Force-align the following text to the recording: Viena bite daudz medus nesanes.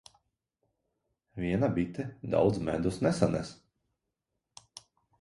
Viena 1.41 1.69
bite 1.77 2.07
daudz 2.33 2.57
medus 2.71 3.01
nesanes. 3.09 3.57